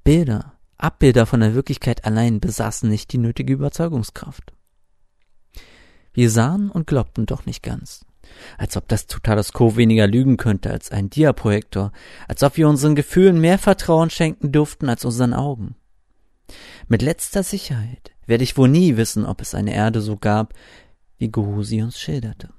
Bilder, 0.03 0.53
Abbilder 0.79 1.27
von 1.27 1.41
der 1.41 1.53
Wirklichkeit 1.53 2.03
allein 2.03 2.39
besaßen 2.39 2.89
nicht 2.89 3.13
die 3.13 3.19
nötige 3.19 3.53
Überzeugungskraft. 3.53 4.53
Wir 6.13 6.31
sahen 6.31 6.71
und 6.71 6.87
glaubten 6.87 7.27
doch 7.27 7.45
nicht 7.45 7.61
ganz. 7.61 8.03
Als 8.57 8.75
ob 8.75 8.87
das 8.87 9.05
Totaloskop 9.05 9.77
weniger 9.77 10.07
lügen 10.07 10.37
könnte 10.37 10.71
als 10.71 10.91
ein 10.91 11.11
Diaprojektor, 11.11 11.91
als 12.27 12.41
ob 12.41 12.57
wir 12.57 12.67
unseren 12.67 12.95
Gefühlen 12.95 13.39
mehr 13.39 13.59
Vertrauen 13.59 14.09
schenken 14.09 14.51
durften 14.51 14.89
als 14.89 15.05
unseren 15.05 15.35
Augen. 15.35 15.75
Mit 16.91 17.01
letzter 17.01 17.41
Sicherheit 17.41 18.11
werde 18.25 18.43
ich 18.43 18.57
wohl 18.57 18.67
nie 18.67 18.97
wissen, 18.97 19.25
ob 19.25 19.39
es 19.39 19.55
eine 19.55 19.73
Erde 19.73 20.01
so 20.01 20.17
gab, 20.17 20.53
wie 21.19 21.29
Guru 21.29 21.63
sie 21.63 21.81
uns 21.81 21.97
schilderte. 21.97 22.49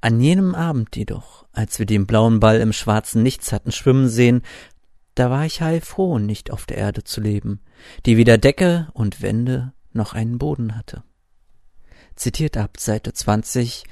An 0.00 0.20
jenem 0.20 0.56
Abend 0.56 0.96
jedoch, 0.96 1.46
als 1.52 1.78
wir 1.78 1.86
den 1.86 2.08
blauen 2.08 2.40
Ball 2.40 2.58
im 2.60 2.72
schwarzen 2.72 3.22
Nichts 3.22 3.52
hatten 3.52 3.70
schwimmen 3.70 4.08
sehen, 4.08 4.42
da 5.14 5.30
war 5.30 5.46
ich 5.46 5.60
heilfroh, 5.60 6.18
nicht 6.18 6.50
auf 6.50 6.66
der 6.66 6.78
Erde 6.78 7.04
zu 7.04 7.20
leben, 7.20 7.60
die 8.06 8.16
weder 8.16 8.38
Decke 8.38 8.88
und 8.92 9.22
Wände 9.22 9.72
noch 9.92 10.12
einen 10.12 10.38
Boden 10.38 10.76
hatte. 10.76 11.04
Zitiert 12.16 12.56
ab 12.56 12.76
Seite 12.80 13.12
20 13.12 13.84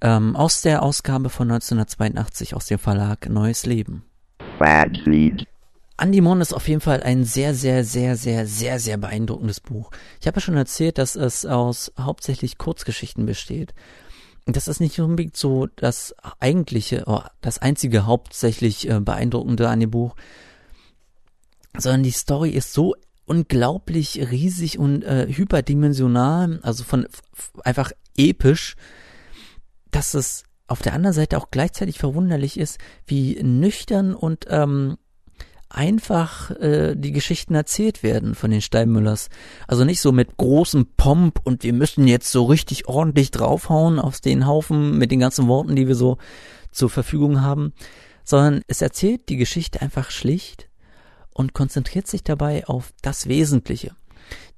ähm, 0.00 0.34
aus 0.34 0.62
der 0.62 0.82
Ausgabe 0.82 1.28
von 1.28 1.50
1982 1.50 2.54
aus 2.54 2.64
dem 2.64 2.78
Verlag 2.78 3.28
Neues 3.28 3.66
Leben. 3.66 4.06
Fazit. 5.96 6.06
Andimon 6.06 6.40
ist 6.40 6.52
auf 6.52 6.68
jeden 6.68 6.80
Fall 6.80 7.02
ein 7.02 7.24
sehr, 7.24 7.54
sehr, 7.54 7.84
sehr, 7.84 8.16
sehr, 8.16 8.46
sehr, 8.46 8.80
sehr 8.80 8.96
beeindruckendes 8.96 9.60
Buch. 9.60 9.90
Ich 10.20 10.26
habe 10.26 10.36
ja 10.36 10.40
schon 10.40 10.56
erzählt, 10.56 10.98
dass 10.98 11.16
es 11.16 11.46
aus 11.46 11.92
hauptsächlich 11.98 12.58
Kurzgeschichten 12.58 13.26
besteht. 13.26 13.74
Das 14.46 14.68
ist 14.68 14.80
nicht 14.80 15.00
unbedingt 15.00 15.36
so 15.36 15.66
das 15.74 16.14
eigentliche, 16.38 17.04
oh, 17.06 17.22
das 17.40 17.58
einzige 17.58 18.06
hauptsächlich 18.06 18.88
äh, 18.88 19.00
beeindruckende 19.00 19.68
an 19.68 19.80
dem 19.80 19.90
Buch, 19.90 20.14
sondern 21.76 22.04
die 22.04 22.12
Story 22.12 22.50
ist 22.50 22.72
so 22.72 22.94
unglaublich 23.24 24.30
riesig 24.30 24.78
und 24.78 25.02
äh, 25.02 25.26
hyperdimensional, 25.28 26.60
also 26.62 26.84
von 26.84 27.08
einfach 27.64 27.90
episch, 28.16 28.76
dass 29.90 30.14
es 30.14 30.44
auf 30.68 30.80
der 30.80 30.92
anderen 30.92 31.14
Seite 31.14 31.38
auch 31.38 31.50
gleichzeitig 31.50 31.98
verwunderlich 31.98 32.56
ist, 32.58 32.78
wie 33.04 33.42
nüchtern 33.42 34.14
und 34.14 34.46
ähm, 34.48 34.96
einfach 35.68 36.50
äh, 36.52 36.94
die 36.96 37.12
Geschichten 37.12 37.54
erzählt 37.54 38.02
werden 38.02 38.34
von 38.34 38.50
den 38.50 38.62
Steinmüllers. 38.62 39.28
Also 39.66 39.84
nicht 39.84 40.00
so 40.00 40.12
mit 40.12 40.36
großem 40.36 40.86
Pomp 40.96 41.40
und 41.44 41.62
wir 41.62 41.72
müssen 41.72 42.06
jetzt 42.06 42.30
so 42.30 42.44
richtig 42.44 42.88
ordentlich 42.88 43.30
draufhauen 43.30 43.98
auf 43.98 44.20
den 44.20 44.46
Haufen 44.46 44.98
mit 44.98 45.10
den 45.10 45.20
ganzen 45.20 45.48
Worten, 45.48 45.76
die 45.76 45.88
wir 45.88 45.94
so 45.94 46.18
zur 46.70 46.90
Verfügung 46.90 47.42
haben, 47.42 47.72
sondern 48.24 48.62
es 48.68 48.82
erzählt 48.82 49.28
die 49.28 49.36
Geschichte 49.36 49.80
einfach 49.80 50.10
schlicht 50.10 50.68
und 51.32 51.52
konzentriert 51.52 52.06
sich 52.06 52.22
dabei 52.24 52.66
auf 52.66 52.92
das 53.02 53.28
Wesentliche. 53.28 53.94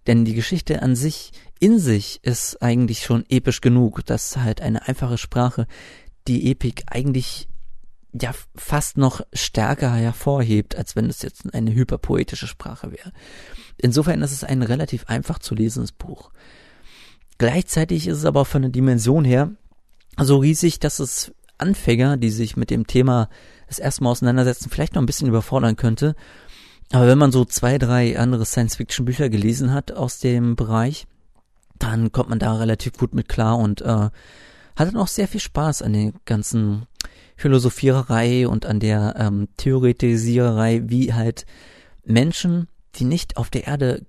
Denn 0.07 0.25
die 0.25 0.35
Geschichte 0.35 0.83
an 0.83 0.97
sich, 0.97 1.33
in 1.61 1.79
sich, 1.79 2.21
ist 2.23 2.63
eigentlich 2.63 3.03
schon 3.03 3.25
episch 3.29 3.61
genug. 3.61 4.05
Das 4.07 4.31
ist 4.31 4.37
halt 4.39 4.61
eine 4.61 4.89
einfache 4.89 5.19
Sprache, 5.19 5.67
die 6.27 6.51
Epik 6.51 6.85
eigentlich 6.87 7.48
ja 8.13 8.33
fast 8.57 8.97
noch 8.97 9.21
stärker 9.33 9.93
hervorhebt, 9.93 10.77
als 10.77 10.97
wenn 10.97 11.07
es 11.07 11.23
jetzt 11.23 11.53
eine 11.53 11.75
hyperpoetische 11.75 12.47
Sprache 12.47 12.91
wäre. 12.93 13.13
Insofern 13.77 14.23
ist 14.23 14.33
es 14.33 14.45
ein 14.45 14.63
relativ 14.63 15.07
einfach 15.07 15.39
zu 15.39 15.55
lesendes 15.55 15.93
Buch. 15.93 16.31
Gleichzeitig 17.39 18.09
ist 18.09 18.19
es 18.19 18.25
aber 18.25 18.45
von 18.45 18.63
der 18.63 18.71
Dimension 18.71 19.25
her 19.25 19.51
so 20.21 20.39
riesig, 20.39 20.81
dass 20.81 20.99
es 20.99 21.33
Anfänger, 21.59 22.17
die 22.17 22.31
sich 22.31 22.57
mit 22.57 22.71
dem 22.71 22.87
Thema 22.87 23.29
das 23.67 23.79
erste 23.79 24.05
Mal 24.05 24.11
auseinandersetzen, 24.11 24.71
vielleicht 24.71 24.95
noch 24.95 25.03
ein 25.03 25.07
bisschen 25.07 25.29
überfordern 25.29 25.77
könnte. 25.77 26.15
Aber 26.93 27.07
wenn 27.07 27.19
man 27.19 27.33
so 27.33 27.45
zwei, 27.45 27.79
drei 27.79 28.19
andere 28.19 28.47
Science-Fiction-Bücher 28.47 29.29
gelesen 29.29 29.73
hat 29.73 29.93
aus 29.93 30.19
dem 30.19 30.57
Bereich, 30.57 31.07
dann 31.79 32.11
kommt 32.11 32.31
man 32.31 32.39
da 32.39 32.57
relativ 32.57 32.95
gut 32.95 33.15
mit 33.15 33.29
klar 33.29 33.59
und 33.59 33.83
äh, 33.83 33.87
hat 33.87 34.13
dann 34.77 34.97
auch 34.97 35.09
sehr 35.09 35.29
viel 35.29 35.41
Spaß 35.41 35.83
an 35.83 35.93
den 35.93 36.15
ganzen 36.25 36.87
Philosophiererei 37.39 38.49
und 38.49 38.67
an 38.67 38.81
der 38.81 39.15
ähm, 39.17 39.47
Theoretisiererei, 39.57 40.83
wie 40.87 41.15
halt 41.15 41.47
Menschen, 42.05 42.67
die 42.97 43.05
nicht 43.05 43.37
auf 43.37 43.49
der 43.49 43.69
Erde 43.69 44.03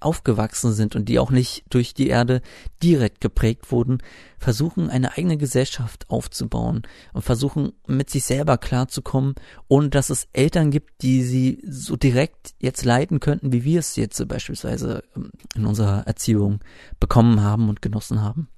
aufgewachsen 0.00 0.74
sind 0.74 0.94
und 0.94 1.08
die 1.08 1.18
auch 1.18 1.30
nicht 1.30 1.64
durch 1.70 1.94
die 1.94 2.08
Erde 2.08 2.42
direkt 2.82 3.22
geprägt 3.22 3.72
wurden, 3.72 4.02
versuchen 4.38 4.90
eine 4.90 5.16
eigene 5.16 5.38
Gesellschaft 5.38 6.10
aufzubauen 6.10 6.82
und 7.14 7.22
versuchen 7.22 7.72
mit 7.86 8.10
sich 8.10 8.24
selber 8.24 8.58
klarzukommen, 8.58 9.34
ohne 9.66 9.88
dass 9.88 10.10
es 10.10 10.28
Eltern 10.34 10.70
gibt, 10.70 11.00
die 11.00 11.22
sie 11.22 11.62
so 11.66 11.96
direkt 11.96 12.54
jetzt 12.60 12.84
leiten 12.84 13.18
könnten, 13.18 13.52
wie 13.52 13.64
wir 13.64 13.78
es 13.78 13.96
jetzt 13.96 14.28
beispielsweise 14.28 15.04
ähm, 15.16 15.30
in 15.54 15.64
unserer 15.64 16.06
Erziehung 16.06 16.60
bekommen 17.00 17.42
haben 17.42 17.70
und 17.70 17.80
genossen 17.80 18.20
haben. 18.20 18.48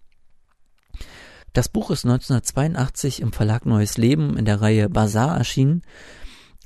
Das 1.56 1.70
Buch 1.70 1.90
ist 1.90 2.04
1982 2.04 3.22
im 3.22 3.32
Verlag 3.32 3.64
Neues 3.64 3.96
Leben 3.96 4.36
in 4.36 4.44
der 4.44 4.60
Reihe 4.60 4.90
Bazar 4.90 5.38
erschienen 5.38 5.80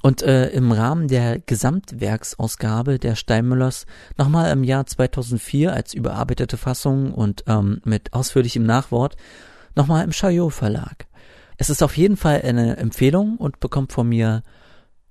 und 0.02 0.20
äh, 0.22 0.48
im 0.48 0.72
Rahmen 0.72 1.06
der 1.06 1.38
Gesamtwerksausgabe 1.38 2.98
der 2.98 3.14
Steinmüllers 3.14 3.86
nochmal 4.18 4.50
im 4.50 4.64
Jahr 4.64 4.86
2004 4.86 5.72
als 5.72 5.94
überarbeitete 5.94 6.56
Fassung 6.56 7.14
und 7.14 7.44
ähm, 7.46 7.80
mit 7.84 8.12
ausführlichem 8.14 8.64
Nachwort 8.64 9.14
nochmal 9.76 10.02
im 10.02 10.10
Chaillot 10.10 10.52
Verlag. 10.52 11.06
Es 11.56 11.70
ist 11.70 11.84
auf 11.84 11.96
jeden 11.96 12.16
Fall 12.16 12.42
eine 12.42 12.76
Empfehlung 12.76 13.36
und 13.36 13.60
bekommt 13.60 13.92
von 13.92 14.08
mir 14.08 14.42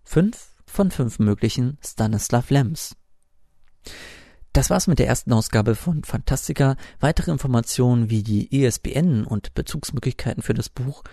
fünf 0.03 0.49
von 0.65 0.91
fünf 0.91 1.19
möglichen 1.19 1.77
Stanislav 1.81 2.49
Lems. 2.49 2.97
Das 4.53 4.71
war's 4.71 4.87
mit 4.87 4.99
der 4.99 5.07
ersten 5.07 5.31
Ausgabe 5.31 5.75
von 5.75 6.03
Fantastica. 6.03 6.75
Weitere 6.99 7.31
Informationen 7.31 8.09
wie 8.09 8.23
die 8.23 8.63
ESBN 8.63 9.23
und 9.25 9.53
Bezugsmöglichkeiten 9.53 10.41
für 10.41 10.55
das 10.55 10.69
Buch 10.69 11.03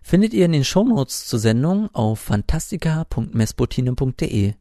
findet 0.00 0.32
ihr 0.32 0.44
in 0.44 0.52
den 0.52 0.62
Shownotes 0.64 1.26
zur 1.26 1.40
Sendung 1.40 1.92
auf 1.92 2.20
fantastica.mespotine.de. 2.20 4.54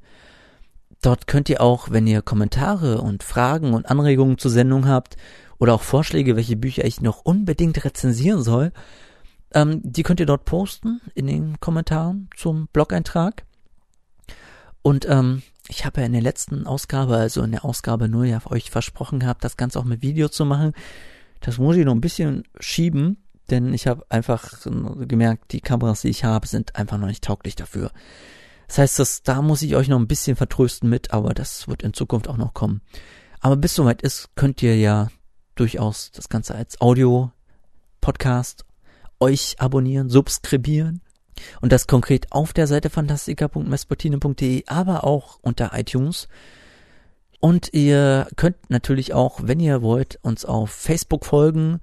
Dort 1.01 1.27
könnt 1.27 1.49
ihr 1.49 1.61
auch, 1.61 1.91
wenn 1.91 2.07
ihr 2.07 2.23
Kommentare 2.23 3.01
und 3.01 3.23
Fragen 3.23 3.73
und 3.73 3.91
Anregungen 3.91 4.37
zur 4.37 4.51
Sendung 4.51 4.87
habt 4.87 5.17
oder 5.59 5.73
auch 5.75 5.81
Vorschläge, 5.81 6.35
welche 6.35 6.55
Bücher 6.55 6.85
ich 6.85 7.01
noch 7.01 7.25
unbedingt 7.25 7.83
rezensieren 7.83 8.41
soll, 8.41 8.71
ähm, 9.53 9.81
die 9.83 10.01
könnt 10.01 10.21
ihr 10.21 10.25
dort 10.25 10.45
posten 10.45 11.01
in 11.13 11.27
den 11.27 11.59
Kommentaren 11.59 12.29
zum 12.35 12.67
Blog-Eintrag. 12.73 13.45
Und 14.81 15.07
ähm, 15.07 15.43
ich 15.67 15.85
habe 15.85 16.01
ja 16.01 16.07
in 16.07 16.13
der 16.13 16.21
letzten 16.21 16.67
Ausgabe, 16.67 17.15
also 17.17 17.41
in 17.43 17.51
der 17.51 17.65
Ausgabe 17.65 18.09
0, 18.09 18.27
ja 18.27 18.41
euch 18.45 18.69
versprochen 18.69 19.19
gehabt, 19.19 19.43
das 19.43 19.57
Ganze 19.57 19.79
auch 19.79 19.85
mit 19.85 20.01
Video 20.01 20.29
zu 20.29 20.45
machen. 20.45 20.73
Das 21.39 21.57
muss 21.57 21.75
ich 21.75 21.85
noch 21.85 21.93
ein 21.93 22.01
bisschen 22.01 22.43
schieben, 22.59 23.17
denn 23.49 23.73
ich 23.73 23.87
habe 23.87 24.05
einfach 24.09 24.65
gemerkt, 25.07 25.51
die 25.51 25.61
Kameras, 25.61 26.01
die 26.01 26.09
ich 26.09 26.23
habe, 26.23 26.47
sind 26.47 26.75
einfach 26.75 26.97
noch 26.97 27.07
nicht 27.07 27.23
tauglich 27.23 27.55
dafür. 27.55 27.91
Das 28.67 28.77
heißt, 28.77 28.99
das, 28.99 29.23
da 29.23 29.41
muss 29.41 29.61
ich 29.61 29.75
euch 29.75 29.87
noch 29.87 29.99
ein 29.99 30.07
bisschen 30.07 30.35
vertrösten 30.35 30.89
mit, 30.89 31.11
aber 31.11 31.33
das 31.33 31.67
wird 31.67 31.83
in 31.83 31.93
Zukunft 31.93 32.27
auch 32.27 32.37
noch 32.37 32.53
kommen. 32.53 32.81
Aber 33.39 33.57
bis 33.57 33.75
soweit 33.75 34.01
ist, 34.01 34.29
könnt 34.35 34.63
ihr 34.63 34.77
ja 34.77 35.09
durchaus 35.55 36.11
das 36.11 36.29
Ganze 36.29 36.55
als 36.55 36.81
Audio, 36.81 37.31
Podcast 38.01 38.65
euch 39.19 39.55
abonnieren, 39.59 40.09
subskribieren 40.09 41.02
und 41.61 41.71
das 41.71 41.87
konkret 41.87 42.31
auf 42.31 42.53
der 42.53 42.67
Seite 42.67 42.89
fantastica.mespotine.de, 42.89 44.63
aber 44.67 45.03
auch 45.03 45.39
unter 45.41 45.71
iTunes. 45.73 46.27
Und 47.39 47.73
ihr 47.73 48.27
könnt 48.35 48.69
natürlich 48.69 49.13
auch, 49.13 49.41
wenn 49.43 49.59
ihr 49.59 49.81
wollt, 49.81 50.17
uns 50.21 50.45
auf 50.45 50.71
Facebook 50.71 51.25
folgen 51.25 51.81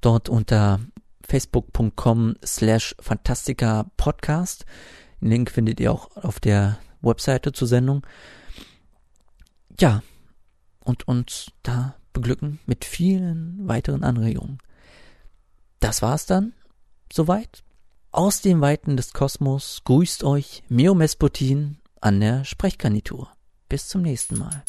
dort 0.00 0.28
unter 0.28 0.80
facebook.com 1.26 2.36
slash 2.44 2.94
fantastica 3.00 3.90
podcast. 3.96 4.66
Den 5.20 5.30
Link 5.30 5.50
findet 5.50 5.80
ihr 5.80 5.92
auch 5.92 6.14
auf 6.16 6.40
der 6.40 6.78
Webseite 7.00 7.52
zur 7.52 7.68
Sendung. 7.68 8.06
Ja, 9.80 10.02
und 10.80 11.08
uns 11.08 11.50
da 11.62 11.96
beglücken 12.12 12.60
mit 12.66 12.84
vielen 12.84 13.66
weiteren 13.66 14.04
Anregungen. 14.04 14.58
Das 15.80 16.02
war's 16.02 16.26
dann. 16.26 16.52
Soweit. 17.12 17.64
Aus 18.16 18.40
den 18.40 18.60
Weiten 18.60 18.96
des 18.96 19.12
Kosmos 19.12 19.80
grüßt 19.82 20.22
euch 20.22 20.62
Mio 20.68 20.94
Mespotin 20.94 21.78
an 22.00 22.20
der 22.20 22.44
Sprechgarnitur. 22.44 23.28
Bis 23.68 23.88
zum 23.88 24.02
nächsten 24.02 24.38
Mal. 24.38 24.62